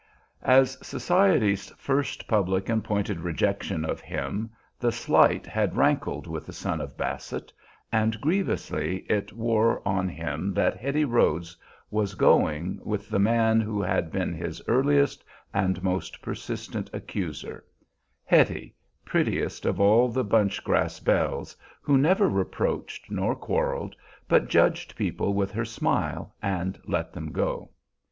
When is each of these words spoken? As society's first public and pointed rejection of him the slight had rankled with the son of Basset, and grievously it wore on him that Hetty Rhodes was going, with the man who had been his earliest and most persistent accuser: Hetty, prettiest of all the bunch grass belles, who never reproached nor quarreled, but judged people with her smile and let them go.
As 0.41 0.83
society's 0.83 1.69
first 1.77 2.27
public 2.27 2.69
and 2.69 2.83
pointed 2.83 3.19
rejection 3.19 3.85
of 3.85 4.01
him 4.01 4.49
the 4.79 4.91
slight 4.91 5.45
had 5.45 5.77
rankled 5.77 6.25
with 6.25 6.47
the 6.47 6.53
son 6.53 6.81
of 6.81 6.97
Basset, 6.97 7.53
and 7.91 8.19
grievously 8.19 9.05
it 9.07 9.31
wore 9.33 9.87
on 9.87 10.09
him 10.09 10.55
that 10.55 10.75
Hetty 10.75 11.05
Rhodes 11.05 11.55
was 11.91 12.15
going, 12.15 12.79
with 12.83 13.09
the 13.11 13.19
man 13.19 13.61
who 13.61 13.79
had 13.79 14.11
been 14.11 14.33
his 14.33 14.59
earliest 14.67 15.23
and 15.53 15.83
most 15.83 16.19
persistent 16.19 16.89
accuser: 16.93 17.63
Hetty, 18.25 18.73
prettiest 19.05 19.67
of 19.67 19.79
all 19.79 20.07
the 20.09 20.23
bunch 20.23 20.63
grass 20.63 20.99
belles, 20.99 21.55
who 21.79 21.95
never 21.95 22.27
reproached 22.27 23.11
nor 23.11 23.35
quarreled, 23.35 23.95
but 24.27 24.47
judged 24.49 24.95
people 24.95 25.35
with 25.35 25.51
her 25.51 25.63
smile 25.63 26.33
and 26.41 26.79
let 26.87 27.13
them 27.13 27.31
go. 27.31 27.69